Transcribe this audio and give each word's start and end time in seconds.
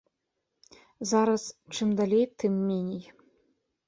Зараз 1.09 1.43
чым 1.77 1.91
далей, 1.99 2.25
тым 2.45 2.57
меней. 2.67 3.05